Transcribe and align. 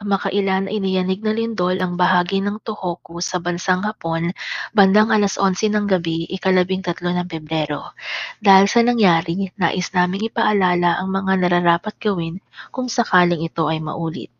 Kamakailan 0.00 0.64
ay 0.72 0.80
niyanig 0.80 1.20
na 1.20 1.36
lindol 1.36 1.76
ang 1.76 1.92
bahagi 2.00 2.40
ng 2.40 2.64
Tohoku 2.64 3.20
sa 3.20 3.36
bansang 3.36 3.84
Hapon 3.84 4.32
bandang 4.72 5.12
alas 5.12 5.36
11 5.36 5.76
ng 5.76 5.84
gabi, 5.84 6.24
ikalabing 6.24 6.80
tatlo 6.80 7.12
ng 7.12 7.28
Pebrero. 7.28 7.92
Dahil 8.40 8.64
sa 8.64 8.80
nangyari, 8.80 9.52
nais 9.60 9.92
naming 9.92 10.32
ipaalala 10.32 10.96
ang 10.96 11.12
mga 11.12 11.32
nararapat 11.44 12.00
gawin 12.00 12.40
kung 12.72 12.88
sakaling 12.88 13.44
ito 13.44 13.68
ay 13.68 13.84
maulit. 13.84 14.32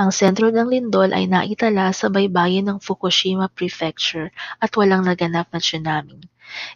Ang 0.00 0.16
sentro 0.16 0.48
ng 0.48 0.72
lindol 0.72 1.12
ay 1.12 1.28
naitala 1.28 1.92
sa 1.92 2.08
baybayin 2.08 2.72
ng 2.72 2.80
Fukushima 2.80 3.52
Prefecture 3.52 4.32
at 4.64 4.72
walang 4.80 5.04
naganap 5.04 5.44
na 5.52 5.60
tsunami. 5.60 6.31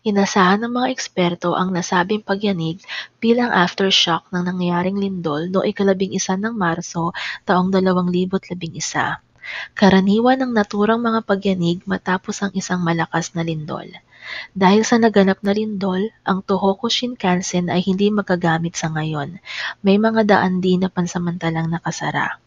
Inasahan 0.06 0.64
ng 0.64 0.72
mga 0.72 0.88
eksperto 0.93 1.56
ang 1.56 1.74
nasabing 1.74 2.22
pagyanig 2.22 2.80
bilang 3.18 3.50
aftershock 3.53 4.26
ng 4.30 4.43
nangyaring 4.46 4.96
lindol 4.96 5.48
noong 5.53 5.67
ikalabing 5.68 6.12
isa 6.17 6.39
ng 6.39 6.54
Marso 6.54 7.12
taong 7.44 7.68
2011. 7.68 9.20
Karaniwan 9.79 10.43
ang 10.43 10.53
naturang 10.53 10.98
mga 10.98 11.22
pagyanig 11.22 11.79
matapos 11.86 12.43
ang 12.43 12.50
isang 12.58 12.82
malakas 12.82 13.31
na 13.36 13.46
lindol. 13.46 13.86
Dahil 14.50 14.82
sa 14.82 14.98
naganap 14.98 15.39
na 15.46 15.54
lindol, 15.54 16.11
ang 16.26 16.43
Tohoku 16.43 16.90
Shinkansen 16.90 17.70
ay 17.70 17.79
hindi 17.86 18.11
magagamit 18.11 18.75
sa 18.75 18.90
ngayon. 18.90 19.39
May 19.86 20.03
mga 20.03 20.26
daan 20.26 20.58
din 20.58 20.82
na 20.82 20.90
pansamantalang 20.90 21.70
nakasara. 21.70 22.43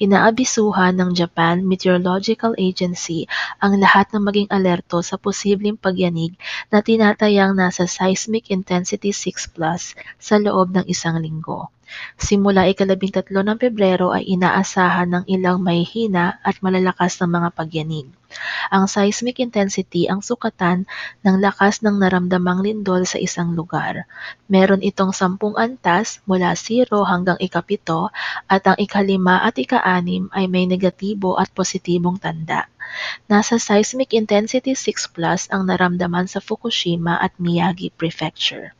Inaabisuhan 0.00 0.96
ng 0.96 1.10
Japan 1.12 1.64
Meteorological 1.64 2.56
Agency 2.56 3.28
ang 3.58 3.76
lahat 3.78 4.10
na 4.12 4.20
maging 4.22 4.48
alerto 4.52 5.00
sa 5.04 5.18
posibleng 5.18 5.76
pagyanig 5.76 6.36
na 6.72 6.80
tinatayang 6.80 7.52
nasa 7.56 7.84
seismic 7.88 8.48
intensity 8.48 9.10
6 9.10 9.54
plus 9.54 9.96
sa 10.16 10.40
loob 10.40 10.72
ng 10.72 10.84
isang 10.88 11.20
linggo. 11.20 11.72
Simula 12.22 12.70
ikalabing 12.70 13.10
tatlo 13.10 13.42
ng 13.42 13.58
Pebrero 13.58 14.14
ay 14.14 14.22
inaasahan 14.38 15.10
ng 15.10 15.24
ilang 15.26 15.58
mahihina 15.58 16.38
at 16.46 16.62
malalakas 16.62 17.18
na 17.18 17.26
mga 17.26 17.50
pagyanig. 17.50 18.06
Ang 18.70 18.86
seismic 18.86 19.42
intensity 19.42 20.06
ang 20.06 20.22
sukatan 20.22 20.86
ng 21.26 21.36
lakas 21.42 21.82
ng 21.82 21.98
naramdamang 21.98 22.62
lindol 22.62 23.02
sa 23.10 23.18
isang 23.18 23.58
lugar. 23.58 24.06
Meron 24.46 24.86
itong 24.86 25.10
sampung 25.10 25.58
antas 25.58 26.22
mula 26.22 26.54
0 26.54 26.94
hanggang 27.02 27.42
ikapito 27.42 28.14
at 28.46 28.62
ang 28.70 28.78
ikalima 28.78 29.42
at 29.42 29.58
ikaanim 29.58 30.30
ay 30.30 30.46
may 30.46 30.70
negatibo 30.70 31.34
at 31.34 31.50
positibong 31.50 32.22
tanda. 32.22 32.70
Nasa 33.26 33.58
seismic 33.58 34.14
intensity 34.14 34.78
6 34.78 35.10
plus 35.10 35.50
ang 35.50 35.66
naramdaman 35.66 36.30
sa 36.30 36.38
Fukushima 36.38 37.18
at 37.18 37.34
Miyagi 37.42 37.90
Prefecture. 37.90 38.78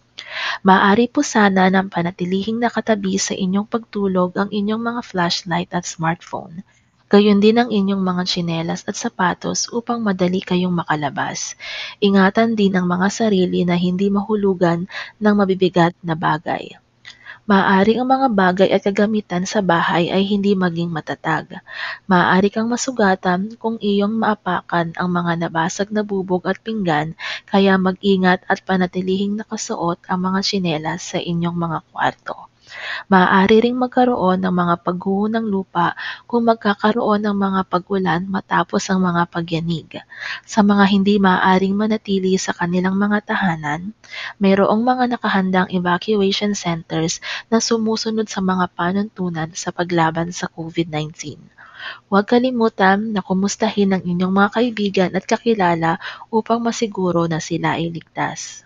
Maaari 0.62 1.10
po 1.10 1.20
sana 1.24 1.68
ng 1.68 1.90
panatilihing 1.90 2.58
nakatabi 2.60 3.18
sa 3.18 3.34
inyong 3.34 3.66
pagtulog 3.66 4.36
ang 4.38 4.48
inyong 4.48 4.82
mga 4.82 5.00
flashlight 5.02 5.70
at 5.74 5.84
smartphone. 5.84 6.64
Gayon 7.12 7.44
din 7.44 7.60
ang 7.60 7.68
inyong 7.68 8.00
mga 8.00 8.22
tsinelas 8.24 8.88
at 8.88 8.96
sapatos 8.96 9.68
upang 9.68 10.00
madali 10.00 10.40
kayong 10.40 10.72
makalabas. 10.72 11.60
Ingatan 12.00 12.56
din 12.56 12.72
ang 12.72 12.88
mga 12.88 13.12
sarili 13.12 13.68
na 13.68 13.76
hindi 13.76 14.08
mahulugan 14.08 14.88
ng 15.20 15.34
mabibigat 15.36 15.92
na 16.00 16.16
bagay. 16.16 16.72
Maaari 17.42 17.98
ang 17.98 18.06
mga 18.06 18.28
bagay 18.30 18.68
at 18.70 18.86
kagamitan 18.86 19.42
sa 19.50 19.58
bahay 19.66 20.06
ay 20.14 20.22
hindi 20.30 20.54
maging 20.54 20.94
matatag. 20.94 21.58
Maaari 22.06 22.48
kang 22.54 22.70
masugatan 22.70 23.58
kung 23.58 23.82
iyong 23.82 24.14
maapakan 24.22 24.94
ang 24.94 25.08
mga 25.10 25.32
nabasag 25.42 25.90
na 25.90 26.06
bubog 26.06 26.46
at 26.46 26.62
pinggan 26.62 27.18
kaya 27.50 27.74
mag-ingat 27.74 28.46
at 28.46 28.62
panatilihing 28.62 29.34
nakasuot 29.42 29.98
ang 30.06 30.20
mga 30.30 30.38
tsinelas 30.46 31.02
sa 31.02 31.18
inyong 31.18 31.58
mga 31.58 31.78
kwarto. 31.90 32.51
Maaari 33.12 33.64
ring 33.64 33.76
magkaroon 33.76 34.40
ng 34.40 34.54
mga 34.54 34.74
pagguho 34.84 35.28
ng 35.28 35.44
lupa 35.44 35.92
kung 36.24 36.48
magkakaroon 36.48 37.20
ng 37.24 37.36
mga 37.36 37.60
pag-ulan 37.68 38.22
matapos 38.26 38.88
ang 38.88 39.04
mga 39.04 39.22
pagyanig. 39.28 40.00
Sa 40.46 40.64
mga 40.64 40.84
hindi 40.88 41.20
maaaring 41.20 41.76
manatili 41.76 42.34
sa 42.40 42.56
kanilang 42.56 42.96
mga 42.96 43.34
tahanan, 43.34 43.92
mayroong 44.40 44.82
mga 44.82 45.04
nakahandang 45.18 45.68
evacuation 45.74 46.56
centers 46.56 47.20
na 47.52 47.60
sumusunod 47.60 48.26
sa 48.26 48.40
mga 48.40 48.70
panuntunan 48.72 49.50
sa 49.52 49.74
paglaban 49.74 50.32
sa 50.32 50.48
COVID-19. 50.48 51.36
Huwag 52.08 52.30
kalimutan 52.30 53.10
na 53.10 53.26
kumustahin 53.26 53.90
ang 53.90 54.02
inyong 54.06 54.30
mga 54.30 54.50
kaibigan 54.54 55.10
at 55.18 55.26
kakilala 55.26 55.98
upang 56.30 56.62
masiguro 56.62 57.26
na 57.26 57.42
sila 57.42 57.74
ay 57.74 57.90
ligtas. 57.90 58.62